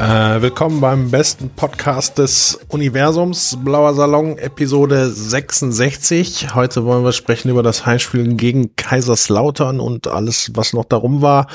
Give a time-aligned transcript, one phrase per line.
[0.00, 6.54] Äh, willkommen beim besten Podcast des Universums, Blauer Salon, Episode 66.
[6.54, 11.48] Heute wollen wir sprechen über das Heimspiel gegen Kaiserslautern und alles, was noch darum war.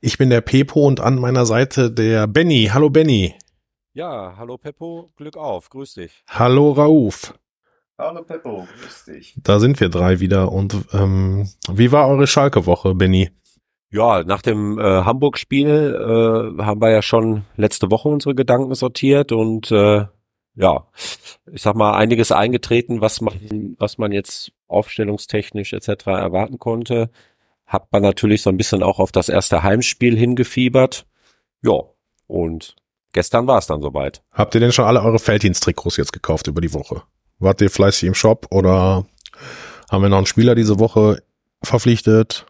[0.00, 2.70] Ich bin der Pepo und an meiner Seite der Benny.
[2.72, 3.34] Hallo Benny.
[3.92, 6.22] Ja, hallo Peppo, Glück auf, grüß dich.
[6.28, 7.34] Hallo Rauf.
[7.98, 9.34] Hallo Peppo, grüß dich.
[9.42, 10.52] Da sind wir drei wieder.
[10.52, 13.32] Und ähm, wie war eure Schalke-Woche, Benny?
[13.94, 15.68] Ja, nach dem äh, Hamburg-Spiel
[16.58, 20.06] äh, haben wir ja schon letzte Woche unsere Gedanken sortiert und äh,
[20.56, 20.88] ja,
[21.52, 26.08] ich sag mal, einiges eingetreten, was man, was man jetzt aufstellungstechnisch etc.
[26.08, 27.08] erwarten konnte.
[27.66, 31.06] Hat man natürlich so ein bisschen auch auf das erste Heimspiel hingefiebert.
[31.62, 31.78] Ja,
[32.26, 32.74] und
[33.12, 34.24] gestern war es dann soweit.
[34.32, 37.04] Habt ihr denn schon alle eure Felddienst-Trikots jetzt gekauft über die Woche?
[37.38, 39.06] Wart ihr fleißig im Shop oder
[39.88, 41.22] haben wir noch einen Spieler diese Woche
[41.62, 42.44] verpflichtet?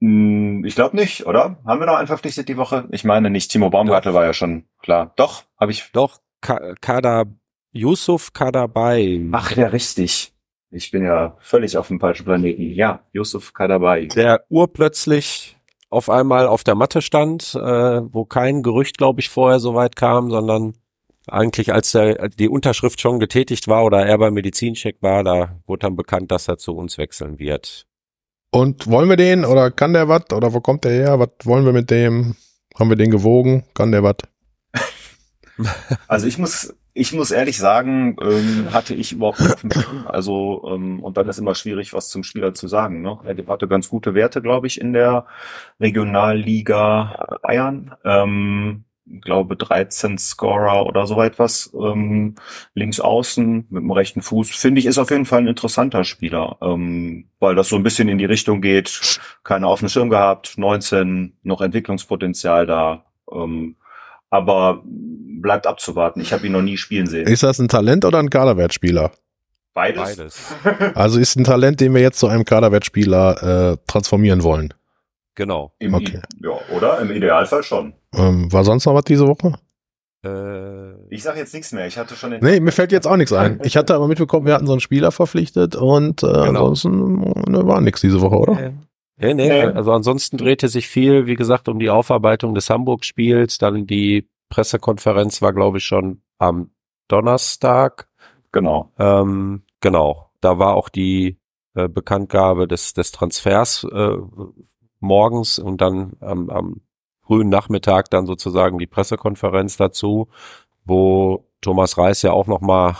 [0.00, 1.56] Hm, Ich glaube nicht, oder?
[1.66, 2.86] Haben wir noch einen verpflichtet die Woche?
[2.90, 3.50] Ich meine nicht.
[3.50, 5.12] Timo Baumgartel war ja schon klar.
[5.16, 5.90] Doch, habe ich.
[5.92, 7.26] Doch, Ka Kader
[7.72, 9.28] Yusuf Kadabay.
[9.32, 10.32] Ach ja, richtig.
[10.70, 12.62] Ich bin ja völlig auf dem falschen Planeten.
[12.72, 14.08] Ja, Yusuf Kadabay.
[14.08, 15.56] der urplötzlich
[15.90, 17.58] auf einmal auf der Matte stand, äh,
[18.12, 20.74] wo kein Gerücht, glaube ich, vorher so weit kam, sondern
[21.26, 25.80] eigentlich als der, die Unterschrift schon getätigt war oder er beim Medizincheck war, da wurde
[25.86, 27.86] dann bekannt, dass er zu uns wechseln wird.
[28.50, 31.18] Und wollen wir den oder kann der was oder wo kommt der her?
[31.18, 32.36] Was wollen wir mit dem?
[32.78, 33.64] Haben wir den gewogen?
[33.74, 34.16] Kann der was?
[36.06, 40.06] Also ich muss, ich muss ehrlich sagen, ähm, hatte ich überhaupt nicht auf dem Schirm.
[40.06, 43.02] Also ähm, und dann ist immer schwierig, was zum Spieler zu sagen.
[43.02, 43.18] Ne?
[43.24, 45.26] Er hatte ganz gute Werte, glaube ich, in der
[45.80, 47.96] Regionalliga Bayern.
[48.04, 48.84] Ähm,
[49.20, 51.72] glaube 13 Scorer oder so etwas.
[51.74, 52.34] Ähm,
[52.74, 56.56] links außen mit dem rechten Fuß finde ich ist auf jeden Fall ein interessanter Spieler,
[56.62, 59.18] ähm, weil das so ein bisschen in die Richtung geht.
[59.44, 63.04] Keiner auf dem Schirm gehabt, 19 noch Entwicklungspotenzial da.
[63.32, 63.76] Ähm,
[64.30, 66.20] aber bleibt abzuwarten.
[66.20, 67.26] Ich habe ihn noch nie spielen sehen.
[67.26, 69.12] Ist das ein Talent oder ein Kaderwertspieler?
[69.74, 70.16] Beides.
[70.16, 70.54] Beides.
[70.94, 74.74] Also ist ein Talent, den wir jetzt zu einem Kaderwertspieler äh, transformieren wollen.
[75.38, 75.72] Genau.
[75.78, 76.20] Im, Okay.
[76.42, 76.98] Ja, oder?
[77.00, 77.94] Im Idealfall schon.
[78.12, 79.54] Ähm, war sonst noch was diese Woche?
[80.24, 81.86] Äh, Ich sage jetzt nichts mehr.
[81.86, 82.42] Ich hatte schon den.
[82.42, 83.60] Nee, mir fällt jetzt auch nichts ein.
[83.64, 86.46] Ich hatte aber mitbekommen, wir hatten so einen Spieler verpflichtet und äh, Genau.
[86.70, 87.20] ansonsten
[87.52, 88.58] ne, war nichts diese Woche, oder?
[88.60, 88.72] äh,
[89.20, 89.62] nee, nee, Nee.
[89.62, 93.58] also ansonsten drehte sich viel, wie gesagt, um die Aufarbeitung des Hamburg-Spiels.
[93.58, 96.70] Dann die Pressekonferenz war, glaube ich, schon am
[97.06, 98.08] Donnerstag.
[98.50, 98.90] Genau.
[98.98, 101.38] Ähm, genau, da war auch die
[101.74, 104.16] äh, Bekanntgabe des, des Transfers äh,
[105.00, 106.80] morgens und dann am, am
[107.22, 110.28] frühen Nachmittag dann sozusagen die Pressekonferenz dazu,
[110.84, 112.94] wo Thomas Reis ja auch nochmal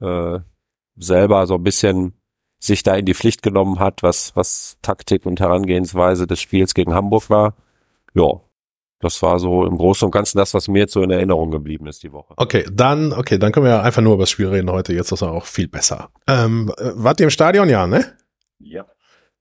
[0.00, 0.40] äh,
[0.96, 2.14] selber so ein bisschen
[2.58, 6.94] sich da in die Pflicht genommen hat, was, was Taktik und Herangehensweise des Spiels gegen
[6.94, 7.54] Hamburg war.
[8.14, 8.40] Ja,
[9.00, 11.86] das war so im Großen und Ganzen das, was mir jetzt so in Erinnerung geblieben
[11.86, 12.32] ist die Woche.
[12.38, 14.94] Okay, dann, okay, dann können wir ja einfach nur über das Spiel reden heute.
[14.94, 16.08] Jetzt ist er auch viel besser.
[16.26, 17.68] Ähm, äh, wart ihr im Stadion?
[17.68, 18.16] Ja, ne?
[18.58, 18.86] Ja.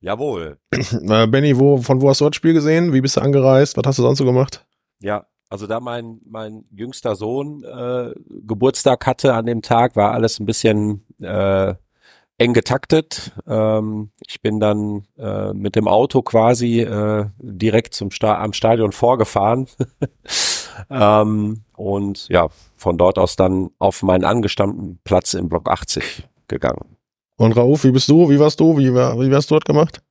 [0.03, 0.57] Jawohl.
[0.73, 2.93] Äh, Benny, wo, von wo hast du das Spiel gesehen?
[2.93, 3.77] Wie bist du angereist?
[3.77, 4.65] Was hast du sonst so gemacht?
[4.99, 8.13] Ja, also da mein, mein jüngster Sohn äh,
[8.45, 11.73] Geburtstag hatte an dem Tag, war alles ein bisschen äh,
[12.37, 13.31] eng getaktet.
[13.47, 18.91] Ähm, ich bin dann äh, mit dem Auto quasi äh, direkt zum Sta am Stadion
[18.91, 19.67] vorgefahren.
[20.89, 26.97] ähm, und ja, von dort aus dann auf meinen angestammten Platz im Block 80 gegangen.
[27.43, 28.29] Und Rauf, wie bist du?
[28.29, 28.77] Wie warst du?
[28.77, 30.01] Wie, war, wie hast du das gemacht?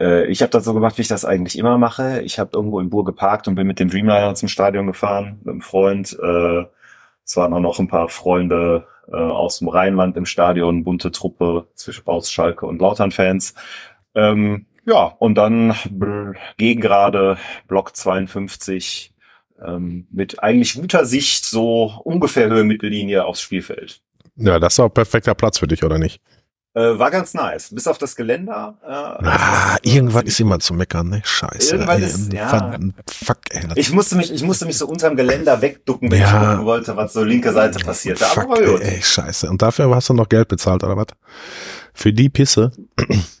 [0.00, 2.22] Äh, ich habe das so gemacht, wie ich das eigentlich immer mache.
[2.22, 5.48] Ich habe irgendwo in Bur geparkt und bin mit dem Dreamliner zum Stadion gefahren, mit
[5.48, 6.16] einem Freund.
[6.22, 6.64] Äh,
[7.24, 11.66] es waren auch noch ein paar Freunde äh, aus dem Rheinland im Stadion, bunte Truppe
[11.74, 13.54] zwischen aus Schalke und Lautern-Fans.
[14.14, 19.14] Ähm, ja, und dann bl- Gegengrade, Block 52,
[19.66, 24.00] ähm, mit eigentlich guter Sicht, so ungefähr Höhe Mittellinie aufs Spielfeld.
[24.36, 26.20] Ja, das war perfekter Platz für dich, oder nicht?
[26.74, 27.68] Äh, war ganz nice.
[27.74, 28.78] Bis auf das Geländer.
[28.82, 28.88] Äh,
[29.26, 31.20] Ah, irgendwas ist immer zu meckern, ne?
[31.22, 31.74] Scheiße.
[31.76, 32.04] Irgendwas ey.
[32.06, 32.78] ist- ja.
[33.10, 33.60] Fuck, ey.
[33.68, 36.42] das- Ich musste mich, ich musste mich so unterm Geländer wegducken, wenn Ja.
[36.42, 38.24] ich gucken wollte, was so linke Seite passierte.
[38.24, 38.80] Aber Fuck, war gut.
[38.80, 39.50] ey, ey, scheiße.
[39.50, 41.08] Und dafür hast du noch Geld bezahlt, oder was?
[41.92, 42.72] Für die Pisse.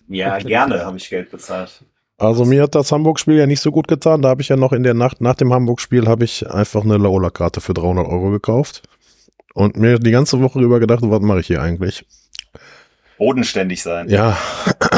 [0.08, 1.82] Ja, gerne habe ich Geld bezahlt.
[2.18, 4.20] Also mir hat das Hamburg-Spiel ja nicht so gut getan.
[4.20, 6.98] Da habe ich ja noch in der Nacht nach dem Hamburg-Spiel habe ich einfach eine
[6.98, 8.82] Laola-Karte für 300 Euro gekauft.
[9.54, 12.04] Und mir die ganze Woche über gedacht, was mache ich hier eigentlich?
[13.22, 14.08] Bodenständig sein.
[14.08, 14.36] Ja,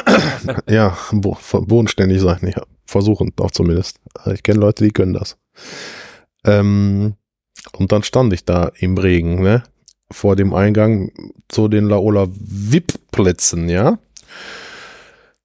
[0.67, 1.37] ja, bo
[1.67, 2.63] bodenständig sein, ja.
[2.87, 3.99] Versuchen auch zumindest.
[4.33, 5.37] Ich kenne Leute, die können das.
[6.47, 7.17] Ähm,
[7.77, 9.63] und dann stand ich da im Regen, ne?
[10.11, 11.11] Vor dem Eingang
[11.49, 13.99] zu den Laola VIP-Plätzen, ja?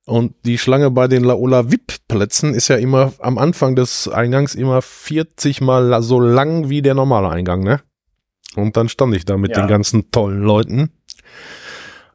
[0.05, 4.81] Und die Schlange bei den Laola VIP-Plätzen ist ja immer am Anfang des Eingangs immer
[4.81, 7.81] 40 mal so lang wie der normale Eingang, ne?
[8.55, 9.63] Und dann stand ich da mit Ja.
[9.63, 10.91] den ganzen tollen Leuten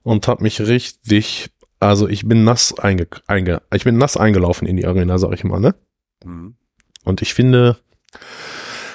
[0.05, 4.77] und hab mich richtig, also ich bin nass einge, einge, ich bin nass eingelaufen in
[4.77, 5.75] die Arena, sag ich mal, ne?
[6.25, 6.55] Mhm.
[7.05, 7.79] Und ich finde,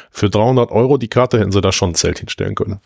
[0.09, 2.79] für 300 Euro die Karte hätten sie da schon ein Zelt hinstellen können.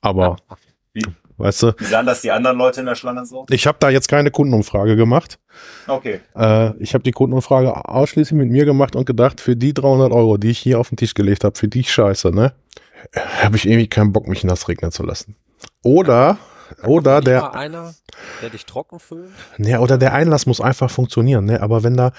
[0.00, 0.36] Aber,
[0.92, 1.02] Wie?
[1.36, 3.46] weißt du, Wie sahen das die anderen Leute in der Schlange so?
[3.50, 5.38] ich habe da jetzt keine Kundenumfrage gemacht.
[5.86, 6.20] Okay.
[6.36, 10.36] Äh, ich habe die Kundenumfrage ausschließlich mit mir gemacht und gedacht, für die 300 Euro,
[10.36, 12.52] die ich hier auf den Tisch gelegt habe, für die Scheiße, ne,
[13.42, 15.36] habe ich irgendwie keinen Bock, mich nass regnen zu lassen.
[15.82, 16.38] Oder,
[16.84, 17.94] oder Nicht mal der, einer,
[18.42, 19.30] der dich trocken fühlt.
[19.56, 22.12] ne, oder der Einlass muss einfach funktionieren, ne, aber wenn da,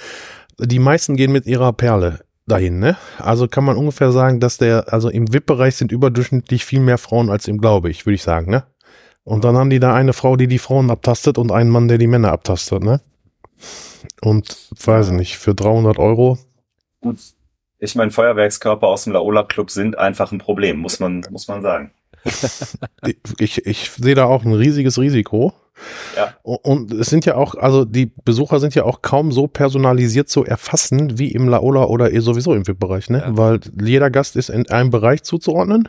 [0.58, 4.92] die meisten gehen mit ihrer Perle dahin, ne, also kann man ungefähr sagen, dass der,
[4.94, 8.52] also im VIP-Bereich sind überdurchschnittlich viel mehr Frauen als im Glaube ich, würde ich sagen,
[8.52, 8.64] ne.
[9.24, 12.00] Und dann haben die da eine Frau, die die Frauen abtastet und einen Mann, der
[12.00, 13.02] die Männer abtastet, ne.
[14.22, 16.38] Und weiß ich nicht, für 300 Euro
[17.02, 17.20] Gut.
[17.80, 21.62] Ich meine, Feuerwerkskörper aus dem Laola Club sind einfach ein Problem, muss man, muss man
[21.62, 21.92] sagen.
[23.40, 25.54] ich, ich sehe da auch ein riesiges Risiko.
[26.18, 26.34] Ja.
[26.42, 30.44] Und es sind ja auch, also die Besucher sind ja auch kaum so personalisiert zu
[30.44, 33.20] erfassen wie im Laola oder eh sowieso im VIP-Bereich, ne?
[33.20, 33.38] Ja.
[33.38, 35.88] Weil jeder Gast ist in einem Bereich zuzuordnen.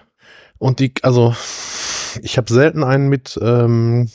[0.59, 1.35] Und die, also
[2.23, 4.09] ich habe selten einen mit ähm,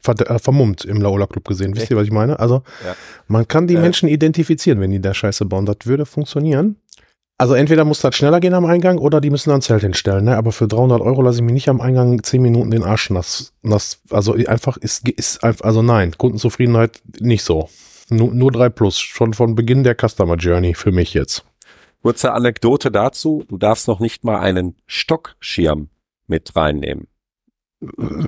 [0.00, 1.76] ver äh, vermummt im Laola Club gesehen.
[1.76, 2.40] Wisst ihr, was ich meine?
[2.40, 2.96] Also Ja.
[3.28, 3.80] man kann die Äh.
[3.80, 5.66] Menschen identifizieren, wenn die da Scheiße bauen.
[5.66, 6.76] Das würde funktionieren.
[7.42, 10.26] Also entweder muss das schneller gehen am Eingang oder die müssen ein Zelt hinstellen.
[10.26, 10.36] Ne?
[10.36, 13.52] Aber für 300 Euro lasse ich mir nicht am Eingang 10 Minuten den Arsch nass.
[13.62, 17.68] nass also einfach ist, ist einfach, also nein, Kundenzufriedenheit nicht so.
[18.10, 21.44] Nur, nur 3 plus, schon von Beginn der Customer Journey für mich jetzt.
[22.00, 23.42] Kurze Anekdote dazu.
[23.48, 25.88] Du darfst noch nicht mal einen Stockschirm
[26.28, 27.08] mit reinnehmen.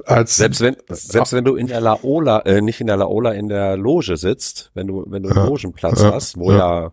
[0.07, 3.49] Als Selbst wenn, selbst wenn du in der Laola, äh, nicht in der Laola, in
[3.49, 5.45] der Loge sitzt, wenn du, wenn du einen Ja.
[5.47, 6.13] Logenplatz Ja.
[6.15, 6.93] hast, wo ja.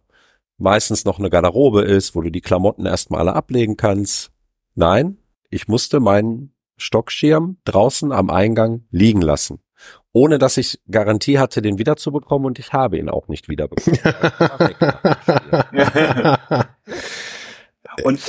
[0.61, 4.31] Meistens noch eine Garderobe ist, wo du die Klamotten erstmal alle ablegen kannst.
[4.75, 5.17] Nein,
[5.49, 9.59] ich musste meinen Stockschirm draußen am Eingang liegen lassen.
[10.13, 13.99] Ohne dass ich Garantie hatte, den wiederzubekommen und ich habe ihn auch nicht wiederbekommen.
[18.03, 18.19] Und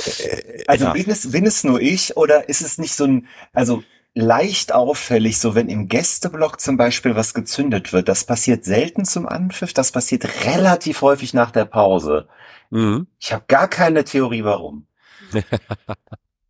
[0.67, 0.93] also Ja.
[0.93, 3.83] bin, es, bin es nur ich oder ist es nicht so ein, also
[4.15, 8.07] leicht auffällig, so wenn im Gästeblock zum Beispiel was gezündet wird.
[8.07, 12.27] Das passiert selten zum Anpfiff, das passiert relativ häufig nach der Pause.
[12.69, 13.07] Mhm.
[13.19, 14.87] Ich habe gar keine Theorie, warum.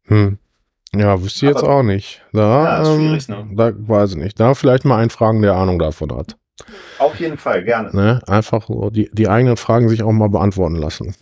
[0.08, 0.38] Hm.
[0.94, 2.22] Ja, wüsste ich jetzt auch nicht.
[2.34, 3.48] Da, Ja, ist ähm, schwierig, ne?
[3.56, 4.38] da weiß ich nicht.
[4.38, 6.38] Da vielleicht mal einen Fragen, der Ahnung davon hat.
[7.00, 7.96] Auf jeden Fall, gerne.
[7.96, 8.22] Ne?
[8.28, 11.16] Einfach so die, die eigenen Fragen sich auch mal beantworten lassen.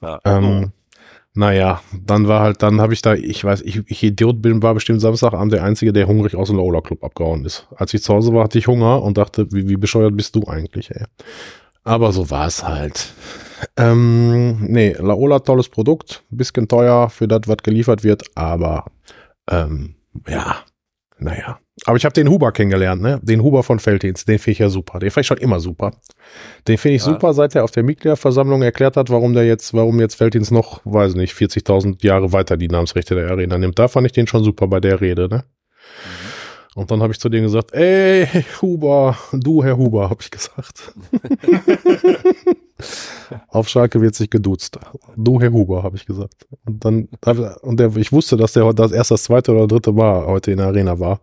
[0.00, 0.20] Ja.
[0.24, 0.72] Ähm,
[1.34, 4.74] naja, dann war halt, dann habe ich da, ich weiß, ich, ich Idiot bin, war
[4.74, 7.68] bestimmt Samstagabend der Einzige, der hungrig aus dem Laola Club abgehauen ist.
[7.74, 10.46] Als ich zu Hause war, hatte ich Hunger und dachte, wie, wie bescheuert bist du
[10.46, 11.04] eigentlich, ey.
[11.84, 13.14] Aber so war es halt.
[13.76, 18.84] Ähm, nee, Laola, tolles Produkt, bisschen teuer für das, was geliefert wird, aber
[19.50, 19.94] ähm,
[20.28, 20.58] ja,
[21.22, 21.58] naja.
[21.86, 23.18] Aber ich habe den Huber kennengelernt, ne?
[23.22, 24.98] Den Huber von Feldins, den finde ich ja super.
[24.98, 25.92] Den finde ich schon immer super.
[26.68, 27.12] Den finde ich Ja.
[27.12, 30.80] super, seit er auf der Mitgliederversammlung erklärt hat, warum der jetzt, warum jetzt Feldins noch,
[30.84, 33.78] weiß nicht, 40.000 Jahre weiter die Namensrechte der Arena nimmt.
[33.78, 35.44] Da fand ich den schon super bei der Rede, ne?
[36.74, 38.26] Und dann habe ich zu dem gesagt, ey,
[38.62, 40.92] Huber, du, Herr Huber, habe ich gesagt.
[43.48, 44.78] Auf Schalke wird sich geduzt.
[45.16, 46.46] Du, Herr Huber, habe ich gesagt.
[46.64, 47.08] Und dann,
[47.62, 50.58] und der, ich wusste, dass der das erst das zweite oder dritte Mal heute in
[50.58, 51.20] der Arena war.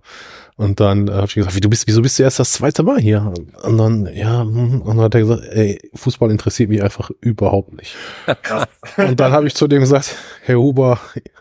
[0.60, 2.84] Und dann äh, habe ich gesagt, wie, du bist, wieso bist du erst das zweite
[2.84, 3.34] Mal hier?
[3.64, 7.72] Und dann, ja, hm, und dann hat er gesagt, ey, Fußball interessiert mich einfach überhaupt
[7.78, 7.96] nicht.
[8.42, 8.68] Krass.
[8.98, 11.00] Und dann habe ich zu dem gesagt, Herr Huber,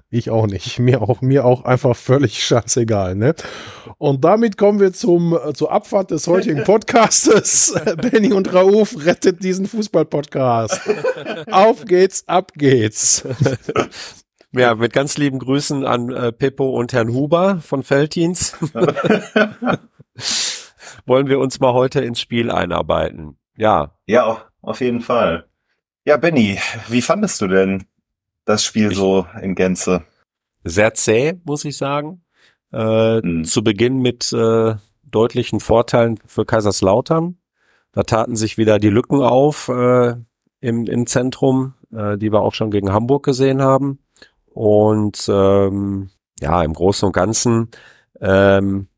[0.09, 0.79] ich auch nicht.
[0.79, 3.35] Mir auch, mir auch einfach völlig scheißegal, ne?
[3.99, 7.75] Und damit kommen wir zum, äh, zur Abfahrt des heutigen Podcastes.
[7.97, 10.81] Benny und Rauf rettet diesen Fußball-Podcast.
[11.51, 13.25] Auf geht's, ab geht's.
[14.53, 18.57] Ja, mit ganz lieben Grüßen an äh, Pippo und Herrn Huber von Felddienst.
[21.07, 23.37] Wollen wir uns mal heute ins Spiel einarbeiten.
[23.57, 25.47] Ja, Ja, auf- jeden Fall.
[26.05, 27.85] Ja, Benny, wie fandest du denn
[28.45, 30.05] das Spiel Ich- so in Gänze?
[30.65, 32.23] sehr zäh, muss ich sagen.
[32.73, 33.45] Äh, Mhm.
[33.45, 34.75] Zu Beginn mit äh,
[35.05, 37.39] deutlichen Vorteilen für Kaiserslautern.
[37.93, 40.15] Da taten sich wieder die Lücken auf äh,
[40.61, 43.99] im, im Zentrum, äh, die wir auch schon gegen Hamburg gesehen haben.
[44.59, 46.11] Und ähm,
[46.41, 47.69] ja, im Großen und Ganzen
[48.21, 48.89] ähm,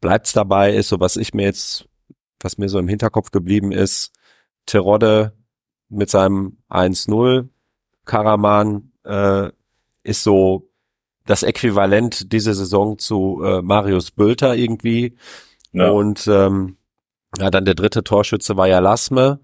[0.00, 1.88] bleibt's dabei, ist so, was ich mir jetzt,
[2.40, 4.10] was mir so im Hinterkopf geblieben ist,
[4.66, 5.32] Terodde
[5.88, 7.46] mit seinem 1-0,
[8.04, 9.52] Karaman äh,
[10.02, 10.68] ist so
[11.26, 15.16] das Äquivalent diese Saison zu äh, Marius Bülter irgendwie.
[15.70, 15.90] Ja.
[15.90, 16.76] Und ähm,
[17.38, 19.38] Ja, dann der dritte Torschütze war ja Lasme.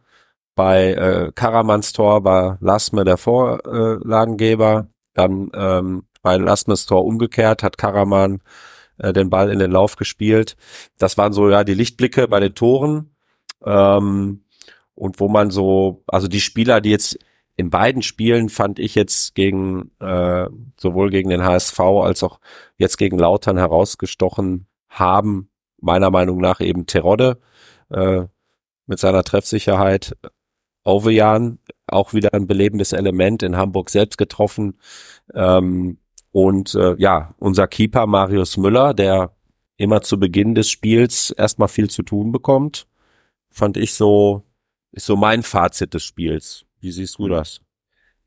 [0.56, 4.88] Bei äh, Karamans Tor war Lasme der Vorlagengeber.
[5.14, 8.42] Dann ähm, bei Lasmes Tor umgekehrt hat Karaman
[8.98, 10.56] äh, den Ball in den Lauf gespielt.
[10.98, 13.14] Das waren so ja die Lichtblicke bei den Toren.
[13.64, 14.44] Ähm,
[14.94, 17.18] und wo man so, also die Spieler, die jetzt
[17.56, 20.46] in beiden Spielen fand ich jetzt gegen äh,
[20.78, 22.40] sowohl gegen den HSV als auch
[22.76, 27.38] jetzt gegen Lautern herausgestochen haben, meiner Meinung nach eben Terodde
[27.90, 28.24] äh,
[28.86, 30.16] mit seiner Treffsicherheit.
[30.84, 34.78] Ovejan, auch wieder ein belebendes Element in Hamburg selbst getroffen.
[35.34, 35.98] Ähm,
[36.32, 39.32] und äh, ja, unser Keeper Marius Müller, der
[39.76, 42.86] immer zu Beginn des Spiels erstmal viel zu tun bekommt,
[43.50, 44.44] fand ich so,
[44.92, 46.64] ist so mein Fazit des Spiels.
[46.80, 47.60] Wie siehst du das?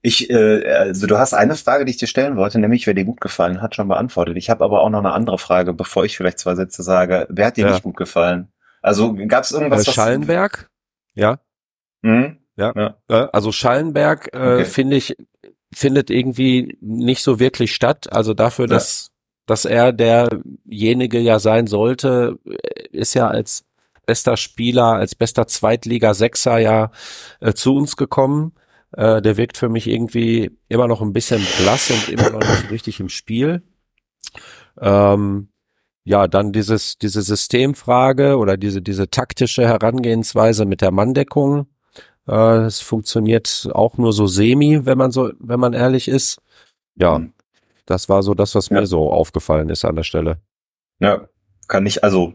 [0.02, 3.06] Ich, äh, also du hast eine Frage, die ich dir stellen wollte, nämlich wer dir
[3.06, 4.36] gut gefallen hat, schon beantwortet.
[4.36, 7.26] Ich habe aber auch noch eine andere Frage, bevor ich vielleicht zwei Sätze sage.
[7.30, 7.72] Wer hat dir ja.
[7.72, 8.52] nicht gut gefallen?
[8.82, 9.88] Also gab es irgendwas?
[9.88, 10.70] Äh, Schallenberg,
[11.14, 11.40] ja.
[12.02, 12.43] Mhm.
[12.56, 12.98] Ja.
[13.10, 13.30] ja.
[13.30, 14.66] Also Schallenberg äh, okay.
[14.66, 15.16] finde ich
[15.74, 18.12] findet irgendwie nicht so wirklich statt.
[18.12, 18.76] Also dafür, ja.
[18.76, 19.12] dass
[19.46, 22.40] dass er derjenige ja sein sollte,
[22.92, 23.66] ist ja als
[24.06, 26.92] bester Spieler, als bester Zweitliga-Sechser ja
[27.40, 28.54] äh, zu uns gekommen.
[28.92, 32.72] Äh, der wirkt für mich irgendwie immer noch ein bisschen blass und immer noch nicht
[32.72, 33.64] richtig im Spiel.
[34.80, 35.50] Ähm,
[36.06, 41.68] ja, dann dieses, diese Systemfrage oder diese, diese taktische Herangehensweise mit der Manndeckung.
[42.28, 46.42] Äh, es funktioniert auch nur so semi, wenn man so, wenn man ehrlich ist.
[46.96, 47.34] Ja, mhm.
[47.86, 48.80] das war so das, was ja.
[48.80, 50.40] mir so aufgefallen ist an der Stelle.
[51.00, 51.28] Ja,
[51.68, 52.34] kann ich, also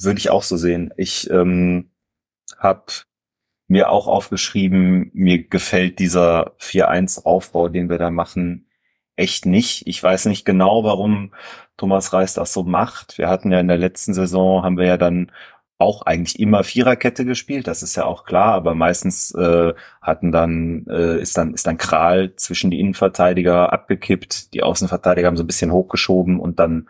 [0.00, 0.92] würde ich auch so sehen.
[0.96, 1.90] Ich ähm,
[2.58, 2.84] habe
[3.66, 8.66] mir auch aufgeschrieben, mir gefällt dieser 4-1-Aufbau, den wir da machen,
[9.16, 9.86] echt nicht.
[9.86, 11.34] Ich weiß nicht genau, warum
[11.76, 13.18] Thomas Reis das so macht.
[13.18, 15.32] Wir hatten ja in der letzten Saison, haben wir ja dann
[15.78, 20.86] auch eigentlich immer Viererkette gespielt, das ist ja auch klar, aber meistens äh, hatten dann
[20.88, 25.48] äh, ist dann ist dann Kral zwischen die Innenverteidiger abgekippt, die Außenverteidiger haben so ein
[25.48, 26.88] bisschen hochgeschoben und dann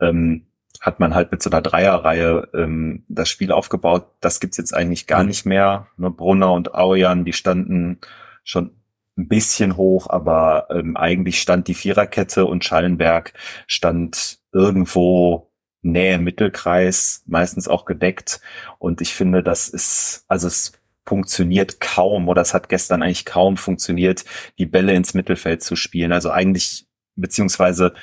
[0.00, 0.46] ähm,
[0.80, 4.06] hat man halt mit so einer Dreierreihe ähm, das Spiel aufgebaut.
[4.20, 5.28] Das gibt's jetzt eigentlich gar mhm.
[5.28, 5.88] nicht mehr.
[5.98, 7.98] Ne, Brunner und Aujan, die standen
[8.44, 8.70] schon
[9.18, 13.34] ein bisschen hoch, aber ähm, eigentlich stand die Viererkette und Schallenberg
[13.66, 15.49] stand irgendwo
[15.82, 18.40] Nähe Mittelkreis, meistens auch gedeckt.
[18.78, 20.72] Und ich finde, das ist, also es
[21.06, 24.24] funktioniert kaum oder es hat gestern eigentlich kaum funktioniert,
[24.58, 26.12] die Bälle ins Mittelfeld zu spielen.
[26.12, 27.94] Also eigentlich, beziehungsweise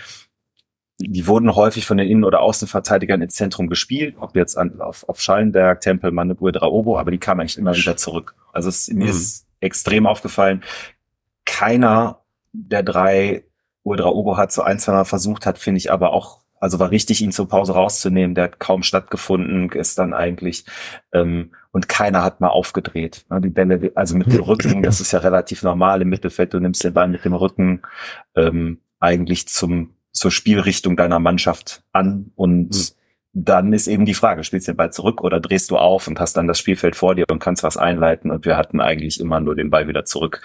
[0.99, 5.07] die wurden häufig von den Innen- oder Außenverteidigern ins Zentrum gespielt, ob jetzt an, auf,
[5.07, 8.33] auf Schallenberg, Tempel, Mannebrühe, Draobo, aber die kamen eigentlich immer wieder zurück.
[8.51, 9.11] Also es, mir mhm.
[9.11, 10.63] ist extrem aufgefallen,
[11.45, 13.43] keiner der drei
[13.83, 17.21] Obo hat so ein, zwei Mal versucht hat, finde ich aber auch, also war richtig,
[17.21, 18.35] ihn zur Pause rauszunehmen.
[18.35, 20.65] Der hat kaum stattgefunden gestern eigentlich.
[21.13, 23.25] Ähm, und keiner hat mal aufgedreht.
[23.29, 26.53] Ne, die Bälle, also mit dem Rücken, das ist ja relativ normal im Mittelfeld.
[26.53, 27.81] Du nimmst den Ball mit dem Rücken
[28.35, 32.93] ähm, eigentlich zum zur Spielrichtung deiner Mannschaft an und mhm.
[33.33, 36.19] dann ist eben die Frage, spielst du den Ball zurück oder drehst du auf und
[36.19, 39.39] hast dann das Spielfeld vor dir und kannst was einleiten und wir hatten eigentlich immer
[39.39, 40.41] nur den Ball wieder zurück.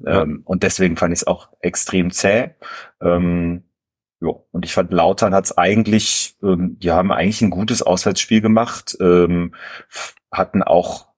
[0.00, 0.22] Ja.
[0.22, 2.50] Ähm, und deswegen fand ich es auch extrem zäh.
[3.00, 3.62] Ähm,
[4.20, 8.40] ja, und ich fand, Lautern hat es eigentlich, ähm, die haben eigentlich ein gutes Auswärtsspiel
[8.40, 9.54] gemacht, ähm,
[10.30, 11.08] hatten auch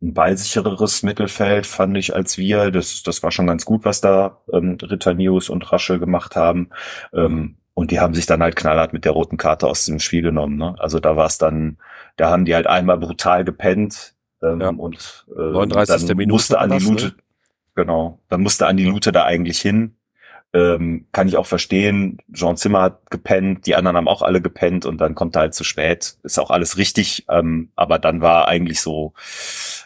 [0.00, 2.70] ein ballsichereres Mittelfeld, fand ich, als wir.
[2.70, 6.70] Das, das war schon ganz gut, was da ähm, Ritter News und Raschel gemacht haben.
[7.12, 10.22] Ähm, und die haben sich dann halt knallhart mit der roten Karte aus dem Spiel
[10.22, 10.56] genommen.
[10.56, 10.76] Ne?
[10.78, 11.78] Also da war es dann,
[12.16, 14.68] da haben die halt einmal brutal gepennt ähm, ja.
[14.68, 16.06] und äh, 39.
[16.06, 17.14] dann Minute musste an die Lute, ne?
[17.74, 19.96] genau, dann musste an die Lute da eigentlich hin.
[20.54, 22.18] Ähm, kann ich auch verstehen.
[22.32, 25.54] Jean Zimmer hat gepennt, die anderen haben auch alle gepennt und dann kommt er halt
[25.54, 26.16] zu spät.
[26.22, 29.14] Ist auch alles richtig, ähm, aber dann war eigentlich so,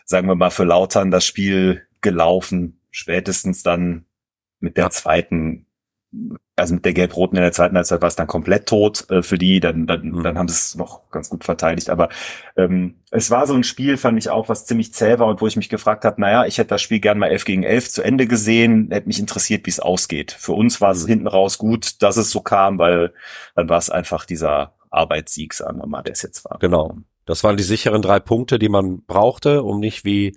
[0.04, 2.80] sagen wir mal, für Lautern das Spiel gelaufen.
[2.90, 4.04] Spätestens dann
[4.60, 5.67] mit der zweiten
[6.56, 9.36] also mit der Gelb-Roten in der zweiten Halbzeit war es dann komplett tot äh, für
[9.36, 10.22] die, dann, dann, mhm.
[10.22, 11.90] dann haben sie es noch ganz gut verteidigt.
[11.90, 12.08] Aber
[12.56, 15.46] ähm, es war so ein Spiel, fand ich auch, was ziemlich zäh war und wo
[15.46, 18.02] ich mich gefragt habe, naja, ich hätte das Spiel gern mal 11 gegen 11 zu
[18.02, 20.32] Ende gesehen, hätte mich interessiert, wie es ausgeht.
[20.32, 21.08] Für uns war es mhm.
[21.08, 23.12] hinten raus gut, dass es so kam, weil
[23.54, 26.58] dann war es einfach dieser Arbeitssieg, sagen wir mal, der es jetzt war.
[26.58, 26.96] Genau.
[27.26, 30.34] Das waren die sicheren drei Punkte, die man brauchte, um nicht wie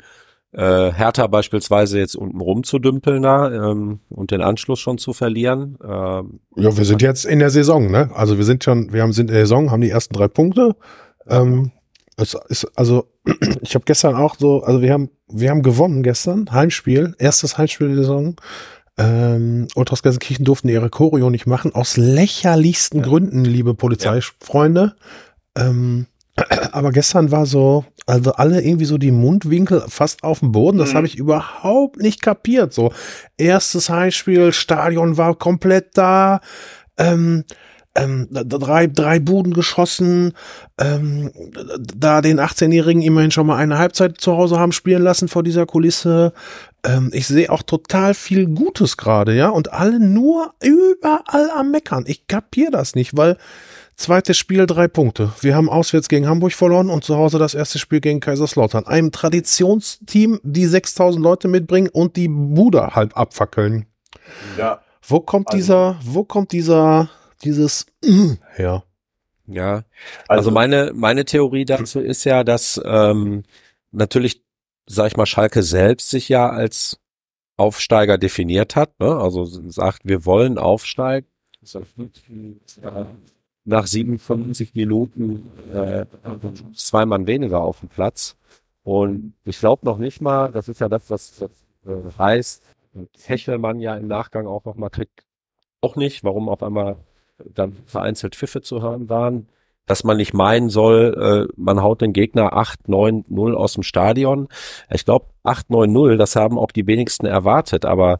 [0.53, 5.77] äh, Hertha beispielsweise jetzt unten rumzudümpeln da ähm, und den Anschluss schon zu verlieren.
[5.83, 8.09] Ähm, ja, wir sind jetzt in der Saison, ne?
[8.13, 10.75] Also wir sind schon, wir haben sind in der Saison, haben die ersten drei Punkte.
[11.27, 11.71] Ähm,
[12.17, 13.05] es ist also,
[13.61, 17.87] ich habe gestern auch so, also wir haben, wir haben gewonnen gestern, Heimspiel, erstes Heimspiel
[17.87, 18.35] der Saison.
[18.97, 23.05] Ähm, Ultras Gelsenkirchen durften ihre Choreo nicht machen, aus lächerlichsten ja.
[23.05, 24.95] Gründen, liebe Polizeifreunde.
[25.57, 25.69] Ja.
[25.69, 26.07] Ähm,
[26.71, 30.77] Aber gestern war so, also alle irgendwie so die Mundwinkel fast auf dem Boden.
[30.77, 30.97] Das mhm.
[30.97, 32.73] habe ich überhaupt nicht kapiert.
[32.73, 32.91] So,
[33.37, 36.41] erstes Heimspiel, Stadion war komplett da.
[36.97, 37.43] Ähm,
[37.95, 40.33] ähm, drei, drei Buden geschossen,
[40.79, 41.31] ähm,
[41.95, 45.65] da den 18-Jährigen immerhin schon mal eine Halbzeit zu Hause haben spielen lassen vor dieser
[45.65, 46.33] Kulisse.
[46.83, 52.05] Ähm, ich sehe auch total viel Gutes gerade, ja, und alle nur überall am Meckern.
[52.07, 53.37] Ich kapier das nicht, weil
[53.97, 55.33] zweites Spiel drei Punkte.
[55.41, 58.87] Wir haben auswärts gegen Hamburg verloren und zu Hause das erste Spiel gegen Kaiserslautern.
[58.87, 63.85] Einem Traditionsteam, die 6000 Leute mitbringen und die Bude halb abfackeln.
[64.57, 64.81] Ja.
[65.05, 67.09] Wo kommt also, dieser, wo kommt dieser
[67.43, 67.85] dieses
[68.55, 68.83] her.
[69.47, 69.83] Ja, also,
[70.27, 73.43] also meine, meine Theorie dazu ist ja, dass ähm,
[73.91, 74.43] natürlich,
[74.85, 76.99] sag ich mal, Schalke selbst sich ja als
[77.57, 79.17] Aufsteiger definiert hat, ne?
[79.17, 81.27] also sagt, wir wollen aufsteigen.
[83.65, 86.05] Nach 57 Minuten äh,
[86.73, 88.35] zwei Mann weniger auf dem Platz.
[88.83, 91.51] Und ich glaube noch nicht mal, das ist ja das, was das
[91.85, 92.63] äh, heißt,
[93.23, 95.23] Hechelmann ja im Nachgang auch noch mal kriegt,
[95.81, 96.97] auch nicht, warum auf einmal
[97.53, 99.47] dann vereinzelt Pfiffe zu hören waren,
[99.85, 104.47] dass man nicht meinen soll, äh, man haut den Gegner 8-9-0 aus dem Stadion.
[104.89, 108.19] Ich glaube, 8-9-0, das haben auch die wenigsten erwartet, aber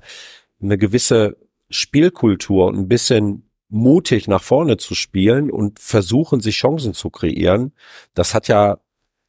[0.62, 1.38] eine gewisse
[1.70, 7.72] Spielkultur und ein bisschen mutig nach vorne zu spielen und versuchen, sich Chancen zu kreieren,
[8.14, 8.80] das hat ja,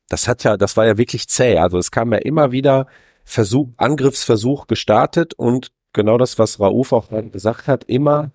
[0.08, 1.58] das hat ja, das war ja wirklich zäh.
[1.58, 2.86] Also es kam ja immer wieder
[3.24, 8.32] Versuch, Angriffsversuch gestartet und genau das, was Rauf auch gesagt hat, immer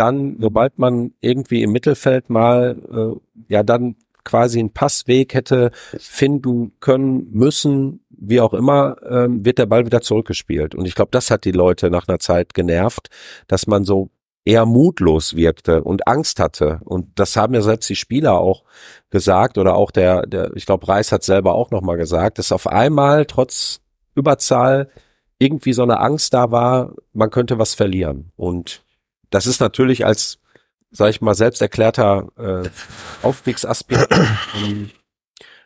[0.00, 6.72] dann, sobald man irgendwie im Mittelfeld mal, äh, ja, dann quasi einen Passweg hätte finden
[6.80, 10.74] können, müssen, wie auch immer, ähm, wird der Ball wieder zurückgespielt.
[10.74, 13.08] Und ich glaube, das hat die Leute nach einer Zeit genervt,
[13.46, 14.10] dass man so
[14.46, 16.80] eher mutlos wirkte und Angst hatte.
[16.84, 18.64] Und das haben ja selbst die Spieler auch
[19.10, 22.66] gesagt oder auch der, der ich glaube, Reis hat selber auch nochmal gesagt, dass auf
[22.66, 23.80] einmal trotz
[24.14, 24.88] Überzahl
[25.38, 28.32] irgendwie so eine Angst da war, man könnte was verlieren.
[28.36, 28.82] Und
[29.30, 30.38] das ist natürlich als,
[30.90, 32.68] sag ich mal, selbst erklärter äh,
[33.22, 34.10] Aufstiegsaspirant,
[34.64, 34.90] ähm,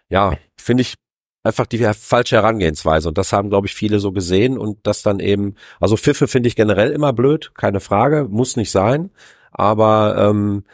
[0.09, 0.95] ja, finde ich
[1.43, 3.09] einfach die falsche Herangehensweise.
[3.09, 6.49] Und das haben, glaube ich, viele so gesehen und das dann eben, also Pfiffe finde
[6.49, 9.11] ich generell immer blöd, keine Frage, muss nicht sein.
[9.53, 10.65] Aber ähm,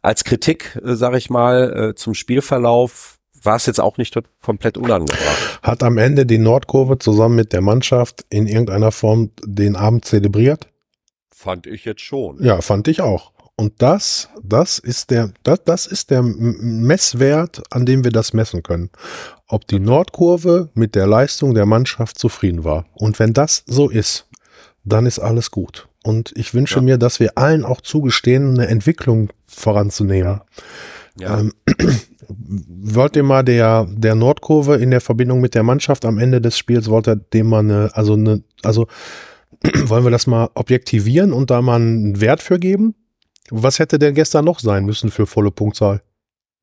[0.00, 4.78] als Kritik, äh, sage ich mal, äh, zum Spielverlauf war es jetzt auch nicht komplett
[4.78, 5.60] unangebracht.
[5.62, 10.68] Hat am Ende die Nordkurve zusammen mit der Mannschaft in irgendeiner Form den Abend zelebriert?
[11.42, 12.40] Fand ich jetzt schon.
[12.40, 13.32] Ja, fand ich auch.
[13.56, 18.62] Und das, das ist der, das, das ist der Messwert, an dem wir das messen
[18.62, 18.90] können.
[19.48, 22.86] Ob die Nordkurve mit der Leistung der Mannschaft zufrieden war.
[22.94, 24.28] Und wenn das so ist,
[24.84, 25.88] dann ist alles gut.
[26.04, 26.82] Und ich wünsche ja.
[26.82, 30.42] mir, dass wir allen auch zugestehen, eine Entwicklung voranzunehmen.
[31.18, 31.40] Ja.
[31.40, 31.52] Ähm,
[32.28, 36.56] wollt ihr mal der, der Nordkurve in der Verbindung mit der Mannschaft am Ende des
[36.56, 38.86] Spiels, wollt ihr dem mal eine, also eine, also
[39.86, 42.94] wollen wir das mal objektivieren und da mal einen Wert für geben?
[43.50, 46.02] Was hätte denn gestern noch sein müssen für volle Punktzahl?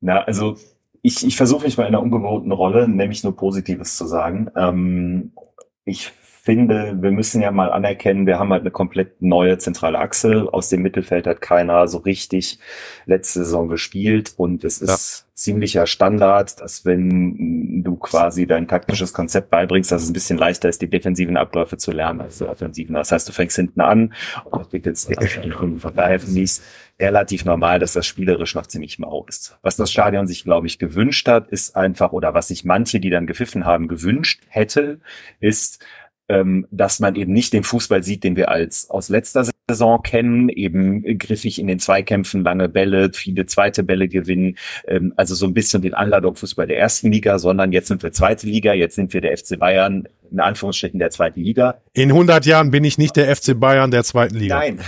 [0.00, 0.56] Na, also
[1.02, 4.50] ich, ich versuche mich mal in einer ungewohnten Rolle, nämlich nur Positives zu sagen.
[4.56, 5.32] Ähm,
[5.84, 10.48] ich finde, wir müssen ja mal anerkennen, wir haben halt eine komplett neue zentrale Achse.
[10.52, 12.58] Aus dem Mittelfeld hat keiner so richtig
[13.06, 15.29] letzte Saison gespielt und es ist ja.
[15.40, 20.68] Ziemlicher Standard, dass wenn du quasi dein taktisches Konzept beibringst, dass es ein bisschen leichter
[20.68, 22.94] ist, die defensiven Abläufe zu lernen als die offensiven.
[22.94, 24.12] Das heißt, du fängst hinten an
[24.44, 25.10] und entwickelst
[25.78, 26.60] von daher finde ich
[26.98, 29.58] relativ normal, dass das spielerisch noch ziemlich mau ist.
[29.62, 33.10] Was das Stadion sich, glaube ich, gewünscht hat, ist einfach, oder was sich manche, die
[33.10, 35.00] dann gepfiffen haben, gewünscht hätte,
[35.40, 35.82] ist,
[36.30, 40.48] ähm, dass man eben nicht den Fußball sieht, den wir als aus letzter Saison kennen,
[40.48, 45.54] eben griffig in den Zweikämpfen, lange Bälle, viele zweite Bälle gewinnen, ähm, also so ein
[45.54, 49.20] bisschen den Underdog-Fußball der ersten Liga, sondern jetzt sind wir zweite Liga, jetzt sind wir
[49.20, 51.80] der FC Bayern, in Anführungsstrichen der zweiten Liga.
[51.94, 54.56] In 100 Jahren bin ich nicht der FC Bayern der zweiten Liga.
[54.60, 54.78] Nein,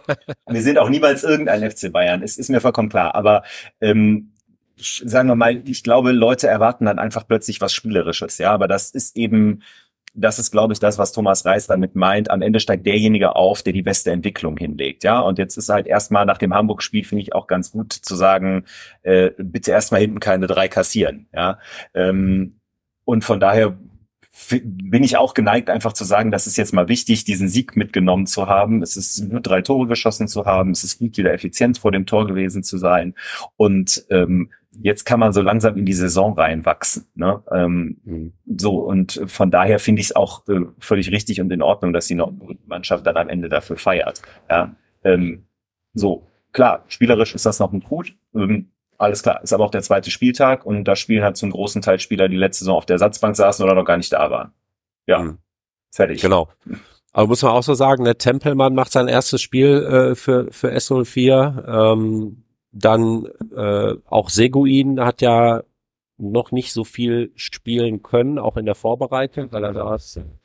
[0.50, 3.42] wir sind auch niemals irgendein FC Bayern, es ist mir vollkommen klar, aber
[3.80, 4.32] ähm,
[4.76, 8.90] sagen wir mal, ich glaube, Leute erwarten dann einfach plötzlich was Spielerisches, ja, aber das
[8.90, 9.62] ist eben
[10.12, 12.30] das ist, glaube ich, das, was Thomas Reis damit meint.
[12.30, 15.04] Am Ende steigt derjenige auf, der die beste Entwicklung hinlegt.
[15.04, 18.16] Ja, und jetzt ist halt erstmal nach dem Hamburg-Spiel, finde ich auch ganz gut zu
[18.16, 18.64] sagen,
[19.02, 21.28] äh, bitte erstmal hinten keine drei kassieren.
[21.32, 21.58] Ja,
[21.94, 22.60] ähm,
[23.04, 23.78] und von daher
[24.62, 28.26] bin ich auch geneigt, einfach zu sagen, das ist jetzt mal wichtig, diesen Sieg mitgenommen
[28.26, 28.82] zu haben.
[28.82, 30.70] Es ist nur drei Tore geschossen zu haben.
[30.70, 33.14] Es ist gut, wieder effizient vor dem Tor gewesen zu sein.
[33.56, 37.06] Und ähm, jetzt kann man so langsam in die Saison reinwachsen.
[37.14, 37.42] Ne?
[37.50, 38.32] Ähm, mhm.
[38.56, 42.06] So, und von daher finde ich es auch äh, völlig richtig und in Ordnung, dass
[42.06, 42.20] die
[42.66, 44.22] Mannschaft dann am Ende dafür feiert.
[44.48, 44.74] Ja?
[45.02, 45.44] Ähm,
[45.92, 48.14] so, klar, spielerisch ist das noch ein gut.
[48.34, 49.42] Ähm, alles klar.
[49.42, 52.36] Ist aber auch der zweite Spieltag und da spielen halt zum großen Teil Spieler, die
[52.36, 54.52] letzte Saison auf der Ersatzbank saßen oder noch gar nicht da waren.
[55.06, 55.38] Ja, mhm.
[55.90, 56.20] fertig.
[56.20, 56.48] Genau.
[57.12, 60.70] Aber muss man auch so sagen, der Tempelmann macht sein erstes Spiel äh, für, für
[60.70, 61.92] S04.
[61.92, 65.62] Ähm, dann äh, auch Seguin hat ja
[66.18, 69.84] noch nicht so viel spielen können, auch in der Vorbereitung, weil er da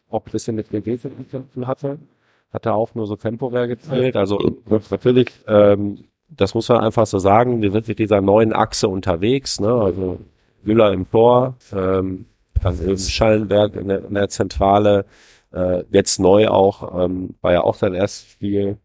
[0.09, 1.99] auch ein bisschen mit WG zu kämpfen hatte.
[2.51, 4.15] Hat er auch nur so temporär gezählt.
[4.15, 4.39] Also
[4.89, 6.05] natürlich, ähm,
[6.37, 9.59] das muss man einfach so sagen, wir sind mit dieser neuen Achse unterwegs.
[9.59, 9.73] Ne?
[9.73, 10.19] Also
[10.63, 12.25] Müller im Tor, ähm,
[12.61, 15.05] dann eben Schallenberg in der, in der Zentrale,
[15.53, 18.77] äh, jetzt neu auch, ähm, war ja auch sein erstes Spiel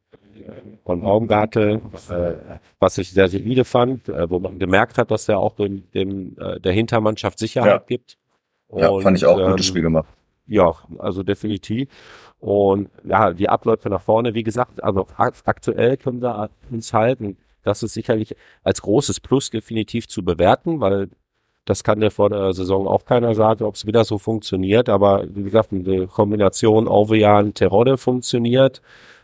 [0.84, 2.32] von Baumgartel, äh,
[2.78, 6.36] was ich sehr solide fand, äh, wo man gemerkt hat, dass er auch dem, dem
[6.38, 7.84] äh, der Hintermannschaft Sicherheit ja.
[7.86, 8.16] gibt.
[8.68, 10.08] Und, ja, fand ich auch ein gutes ähm, Spiel gemacht.
[10.46, 11.88] Ja, also definitiv.
[12.40, 17.36] Und ja, die Abläufe nach vorne, wie gesagt, also aktuell können wir uns halten.
[17.62, 21.10] Das ist sicherlich als großes Plus definitiv zu bewerten, weil
[21.66, 24.88] das kann ja vor der Saison auch keiner sagen, ob es wieder so funktioniert.
[24.88, 28.80] Aber wie gesagt, eine Kombination Auvejan Terodde funktioniert.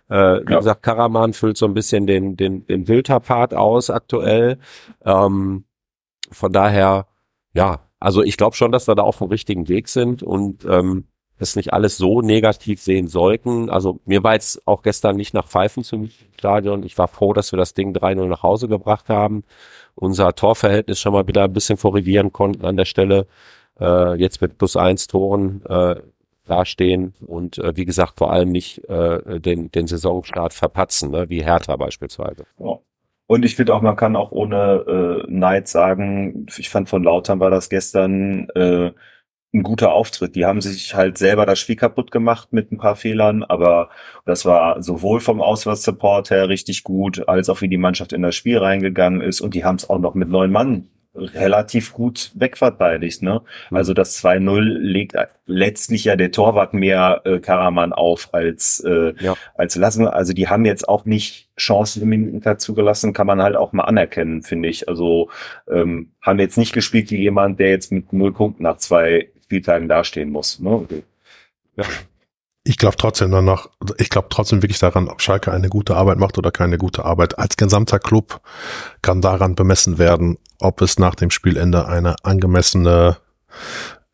[0.09, 0.59] Äh, wie ja.
[0.59, 4.59] gesagt, Karaman füllt so ein bisschen den, den, den Wilter-Part aus aktuell.
[5.05, 5.65] Ähm,
[6.31, 7.07] von daher,
[7.55, 11.07] ja, also ich glaube schon, dass wir da auf dem richtigen Weg sind und ähm,
[11.39, 13.69] das nicht alles so negativ sehen sollten.
[13.69, 16.83] Also mir war jetzt auch gestern nicht nach Pfeifen zum Stadion.
[16.83, 19.45] Ich war froh, dass wir das Ding 3-0 nach Hause gebracht haben.
[19.95, 23.27] Unser Torverhältnis schon mal wieder ein bisschen korrigieren konnten an der Stelle.
[23.79, 25.97] Äh, jetzt mit plus eins Toren äh,
[26.47, 31.29] dastehen und äh, wie gesagt vor allem nicht äh, den, den Saisonstart verpatzen, ne?
[31.29, 32.45] wie Hertha beispielsweise.
[32.59, 32.79] Ja.
[33.29, 37.41] Und ich finde auch, man kann auch ohne äh, Neid sagen, ich fand von Lautern
[37.41, 38.93] war das gestern äh,
[39.57, 40.37] ein guter Auftritt.
[40.37, 43.91] Die haben sich halt selber das Spiel kaputt gemacht mit ein paar Fehlern, aber
[44.25, 48.35] das war sowohl vom Auswärtssupport her richtig gut, als auch wie die Mannschaft in das
[48.35, 53.23] Spiel reingegangen ist und die haben es auch noch mit neun Mann relativ gut wegverteidigt.
[53.23, 53.43] Ne?
[53.71, 53.77] Mhm.
[53.77, 55.17] Also das 2-0 legt
[55.47, 59.35] letztlich ja der Torwart mehr äh, Karaman auf als äh, ja.
[59.55, 60.07] als lassen.
[60.07, 63.85] Also die haben jetzt auch nicht Chancen im Minuten zugelassen, kann man halt auch mal
[63.85, 64.89] anerkennen, finde ich.
[64.89, 65.31] Also
[65.71, 69.89] ähm, haben jetzt nicht gespielt wie jemand, der jetzt mit null Punkten nach zwei Spieltagen
[69.89, 70.61] dastehen muss.
[70.61, 70.71] Ne?
[70.71, 71.03] Okay.
[71.77, 71.85] Ja
[72.67, 76.37] ich glaube trotzdem danach, ich glaube trotzdem wirklich daran, ob Schalke eine gute Arbeit macht
[76.37, 77.39] oder keine gute Arbeit.
[77.39, 78.41] Als gesamter Club
[79.03, 83.19] kann daran bemessen werden, ob es nach dem Spielende eine angemessene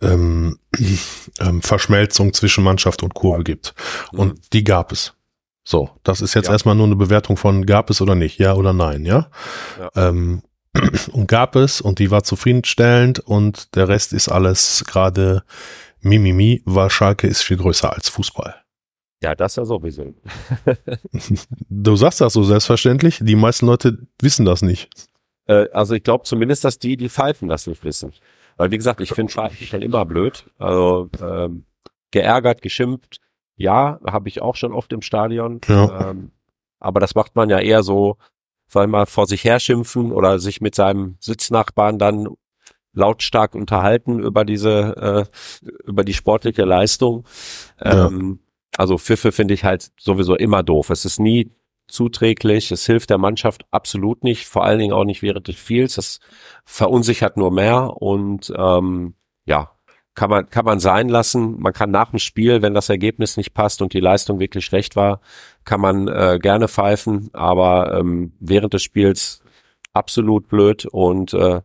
[0.03, 0.59] ähm,
[1.41, 3.75] ähm, Verschmelzung zwischen Mannschaft und Kurve gibt.
[4.13, 4.41] Und mhm.
[4.53, 5.15] die gab es.
[5.65, 6.53] So, das ist jetzt ja.
[6.53, 9.31] erstmal nur eine Bewertung von gab es oder nicht, ja oder nein, ja.
[9.79, 10.09] ja.
[10.09, 10.43] Ähm,
[11.13, 15.43] und gab es und die war zufriedenstellend und der Rest ist alles gerade
[16.01, 18.55] Mimimi, weil Schalke ist viel größer als Fußball.
[19.23, 20.15] Ja, das ja sowieso.
[21.69, 23.21] du sagst das so selbstverständlich.
[23.23, 24.91] Die meisten Leute wissen das nicht.
[25.47, 28.13] Äh, also ich glaube zumindest, dass die, die pfeifen, das nicht wissen.
[28.57, 30.45] Weil wie gesagt, ich finde Pfeifen immer blöd.
[30.59, 31.65] Also ähm,
[32.11, 33.21] geärgert, geschimpft,
[33.57, 35.61] ja, habe ich auch schon oft im Stadion.
[35.67, 36.11] Ja.
[36.11, 36.33] Ähm,
[36.81, 38.19] aber das macht man ja eher so,
[38.75, 42.29] weil mal vor sich her schimpfen oder sich mit seinem Sitznachbarn dann
[42.95, 45.29] lautstark unterhalten über diese,
[45.63, 47.25] äh, über die sportliche Leistung.
[47.83, 48.07] Ja.
[48.07, 48.41] Ähm,
[48.77, 50.91] also Pfiffe finde ich halt sowieso immer doof.
[50.91, 51.53] Es ist nie
[51.89, 55.97] zuträglich, es hilft der Mannschaft absolut nicht, vor allen Dingen auch nicht während des Spiels.
[55.97, 56.21] Das
[56.65, 59.72] verunsichert nur mehr und ähm, ja,
[60.15, 61.59] kann man, kann man sein lassen.
[61.61, 64.97] Man kann nach dem Spiel, wenn das Ergebnis nicht passt und die Leistung wirklich schlecht
[64.97, 65.21] war,
[65.65, 69.43] kann man äh, gerne pfeifen, aber ähm, während des Spiels
[69.93, 71.61] absolut blöd und äh,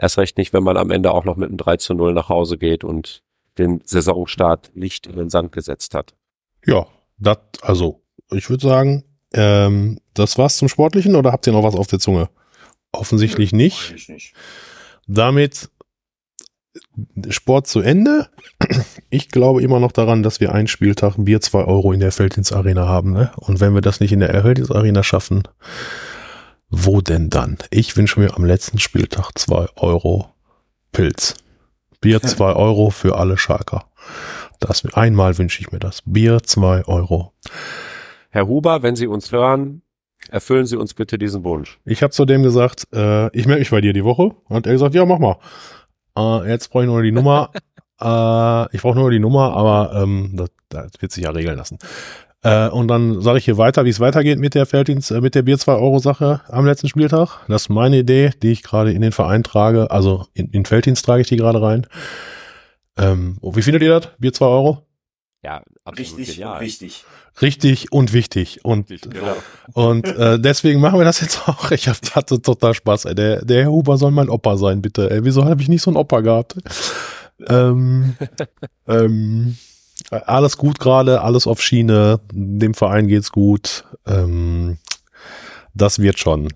[0.00, 2.30] Erst recht nicht, wenn man am Ende auch noch mit einem 3 zu 0 nach
[2.30, 3.22] Hause geht und
[3.58, 6.14] den Saisonstart nicht in den Sand gesetzt hat.
[6.64, 6.86] Ja,
[7.18, 8.00] das, also,
[8.32, 11.98] ich würde sagen, ähm, das war's zum Sportlichen oder habt ihr noch was auf der
[11.98, 12.30] Zunge?
[12.92, 14.08] Offensichtlich nicht.
[14.08, 14.32] nicht.
[15.06, 15.68] Damit
[17.30, 18.28] Sport zu Ende.
[19.08, 22.52] Ich glaube immer noch daran, dass wir einen Spieltag Bier 2 Euro in der Feldins
[22.52, 23.12] Arena haben.
[23.12, 23.32] Ne?
[23.36, 25.42] Und wenn wir das nicht in der Feldins Arena schaffen,
[26.68, 27.58] wo denn dann?
[27.70, 30.28] Ich wünsche mir am letzten Spieltag zwei Euro
[30.92, 31.34] Pilz.
[32.00, 33.86] Bier zwei Euro für alle Schalker.
[34.60, 36.02] Das, einmal wünsche ich mir das.
[36.04, 37.32] Bier zwei Euro.
[38.30, 39.82] Herr Huber, wenn Sie uns hören,
[40.30, 41.80] erfüllen Sie uns bitte diesen Wunsch.
[41.84, 44.34] Ich habe zu dem gesagt, äh, ich melde mich bei dir die Woche.
[44.48, 45.36] Und er gesagt, ja, mach mal.
[46.16, 47.50] Äh, jetzt brauche ich nur die Nummer.
[48.00, 51.78] äh, ich brauche nur die Nummer, aber ähm, das, das wird sich ja regeln lassen.
[52.42, 55.34] Äh, und dann sage ich hier weiter, wie es weitergeht mit der Felddienst, äh, mit
[55.34, 57.40] der Bier 2 Euro Sache am letzten Spieltag.
[57.48, 59.90] Das ist meine Idee, die ich gerade in den Verein trage.
[59.90, 61.86] Also in, in Felddienst trage ich die gerade rein.
[62.96, 64.08] Ähm, wie findet ihr das?
[64.18, 64.86] Bier 2 Euro?
[65.42, 66.54] Ja, absolut Richtig genial.
[66.54, 67.04] und wichtig.
[67.40, 68.62] Richtig und wichtig.
[68.62, 69.36] Und, Richtig, genau.
[69.72, 71.70] und äh, deswegen machen wir das jetzt auch.
[71.70, 73.06] Ich hatte total Spaß.
[73.06, 73.14] Ey.
[73.14, 75.10] Der, der Herr Huber soll mein Opa sein, bitte.
[75.10, 76.56] Ey, wieso habe ich nicht so einen Opa gehabt?
[77.48, 78.16] ähm,
[78.86, 79.56] ähm,
[80.10, 82.20] alles gut gerade, alles auf Schiene.
[82.32, 83.84] Dem Verein geht's gut.
[84.06, 84.76] Ähm,
[85.72, 86.48] das wird schon.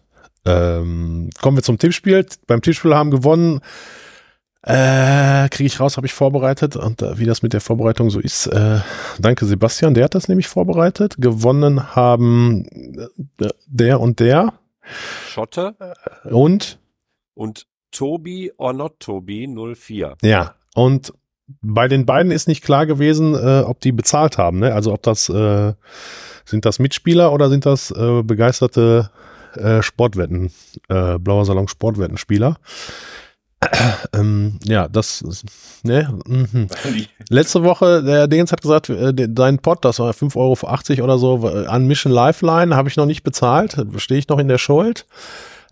[0.44, 2.26] Ähm, kommen wir zum Tippspiel.
[2.46, 3.60] Beim Tippspiel haben gewonnen.
[4.66, 6.76] Äh, Kriege ich raus, habe ich vorbereitet.
[6.76, 8.80] Und äh, wie das mit der Vorbereitung so ist, äh,
[9.18, 11.16] danke Sebastian, der hat das nämlich vorbereitet.
[11.18, 12.66] Gewonnen haben
[13.40, 14.54] äh, der und der
[15.28, 15.74] Schotte
[16.24, 16.78] und
[17.34, 20.16] und Tobi or not Tobi 04.
[20.22, 20.54] ja.
[20.74, 21.12] Und
[21.60, 24.60] bei den beiden ist nicht klar gewesen, äh, ob die bezahlt haben.
[24.60, 24.74] Ne?
[24.74, 25.74] Also ob das äh,
[26.44, 29.10] sind das Mitspieler oder sind das äh, begeisterte
[29.54, 30.52] äh, Sportwetten,
[30.88, 32.56] äh, Blauer Salon Sportwettenspieler.
[34.12, 35.44] ähm, ja, das ist,
[35.82, 36.68] ne, mhm.
[37.28, 41.18] Letzte Woche, der Dingens hat gesagt, äh, de- dein Pod, das war 5,80 Euro oder
[41.18, 45.06] so, an Mission Lifeline, habe ich noch nicht bezahlt, stehe ich noch in der Schuld.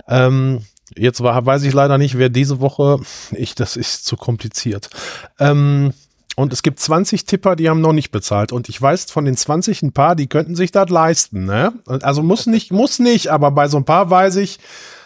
[0.09, 0.63] Ähm,
[0.97, 3.01] jetzt war, weiß ich leider nicht, wer diese Woche,
[3.33, 4.91] ich, das ist zu kompliziert.
[5.39, 5.93] Ähm,
[6.35, 8.53] und es gibt 20 Tipper, die haben noch nicht bezahlt.
[8.53, 11.45] Und ich weiß von den 20 ein paar, die könnten sich das leisten.
[11.45, 11.73] Ne?
[11.87, 14.59] Also muss nicht, muss nicht, aber bei so ein paar weiß ich,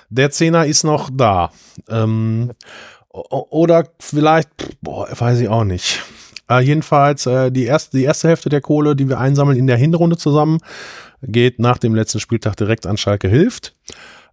[0.09, 1.51] der Zehner ist noch da.
[1.89, 2.53] Ähm,
[3.11, 4.51] oder vielleicht,
[4.83, 6.03] boah, weiß ich auch nicht.
[6.51, 9.77] Äh, jedenfalls, äh, die, erste, die erste Hälfte der Kohle, die wir einsammeln in der
[9.77, 10.59] Hinrunde zusammen,
[11.23, 13.75] geht nach dem letzten Spieltag direkt an Schalke Hilft.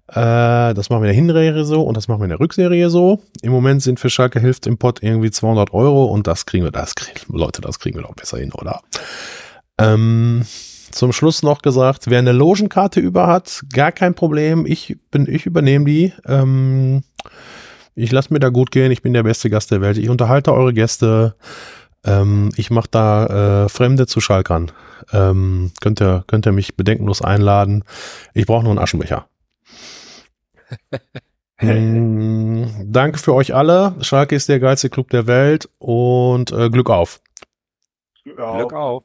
[0.07, 2.89] Äh, das machen wir in der Hinserie so und das machen wir in der Rückserie
[2.89, 3.21] so.
[3.41, 6.71] Im Moment sind für Schalke Hilft im Pott irgendwie 200 Euro und das kriegen wir,
[6.71, 8.81] das kriegen, Leute, das kriegen wir doch besser hin, oder?
[9.79, 10.45] Ähm,
[10.93, 14.65] zum Schluss noch gesagt, wer eine Logenkarte über hat, gar kein Problem.
[14.65, 16.13] Ich bin, ich übernehme die.
[16.25, 17.03] Ähm,
[17.95, 18.91] ich lasse mir da gut gehen.
[18.91, 19.97] Ich bin der beste Gast der Welt.
[19.97, 21.35] Ich unterhalte eure Gäste.
[22.05, 24.71] Ähm, ich mache da äh, Fremde zu Schalkern.
[25.11, 27.83] Ähm, könnt ihr, könnt ihr mich bedenkenlos einladen.
[28.33, 29.27] Ich brauche nur einen Aschenbecher.
[31.61, 33.95] Mm, danke für euch alle.
[34.01, 37.21] Schalke ist der geilste Club der Welt und äh, Glück auf.
[38.25, 38.57] Ja.
[38.57, 39.03] Glück auf.